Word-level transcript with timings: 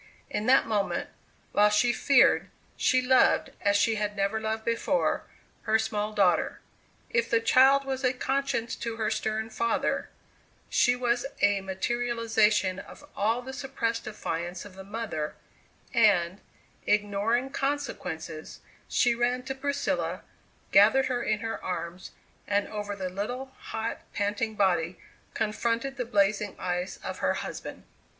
In 0.31 0.47
that 0.47 0.65
moment, 0.65 1.11
while 1.51 1.69
she 1.69 1.93
feared, 1.93 2.49
she 2.75 3.03
loved, 3.03 3.51
as 3.61 3.77
she 3.77 3.97
had 3.97 4.15
never 4.15 4.39
loved 4.41 4.65
before, 4.65 5.25
her 5.65 5.77
small 5.77 6.11
daughter. 6.11 6.59
If 7.11 7.29
the 7.29 7.39
child 7.39 7.85
was 7.85 8.03
a 8.03 8.11
conscience 8.11 8.75
to 8.77 8.95
her 8.95 9.11
stern 9.11 9.51
father, 9.51 10.09
she 10.71 10.95
was 10.95 11.27
a 11.43 11.61
materialization 11.61 12.79
of 12.79 13.05
all 13.15 13.43
the 13.43 13.53
suppressed 13.53 14.05
defiance 14.05 14.65
of 14.65 14.73
the 14.73 14.83
mother, 14.83 15.35
and, 15.93 16.41
ignoring 16.87 17.51
consequences, 17.51 18.59
she 18.89 19.13
ran 19.13 19.43
to 19.43 19.53
Priscilla, 19.53 20.23
gathered 20.71 21.05
her 21.13 21.21
in 21.21 21.41
her 21.41 21.63
arms, 21.63 22.09
and 22.47 22.67
over 22.69 22.95
the 22.95 23.09
little, 23.11 23.53
hot, 23.55 23.99
panting 24.15 24.55
body, 24.55 24.97
confronted 25.35 25.97
the 25.97 26.05
blazing 26.05 26.55
eyes 26.57 26.97
of 27.03 27.19
her 27.19 27.35
husband. 27.35 27.83